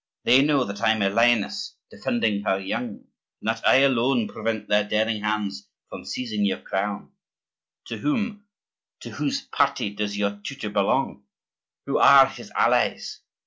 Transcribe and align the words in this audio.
They 0.23 0.41
know 0.41 0.63
that 0.63 0.81
I 0.81 0.93
am 0.93 1.03
a 1.03 1.09
lioness 1.11 1.75
defending 1.91 2.41
her 2.41 2.57
young, 2.59 3.03
and 3.39 3.43
that 3.47 3.61
I 3.67 3.81
alone 3.81 4.27
prevent 4.27 4.67
their 4.67 4.83
daring 4.83 5.21
hands 5.21 5.67
from 5.89 6.05
seizing 6.05 6.43
your 6.43 6.57
crown. 6.59 7.11
To 7.85 7.99
whom—to 7.99 9.09
whose 9.11 9.41
party 9.41 9.91
does 9.91 10.17
your 10.17 10.41
tutor 10.43 10.71
belong? 10.71 11.25
Who 11.85 11.99
are 11.99 12.25
his 12.25 12.49
allies? 12.57 13.19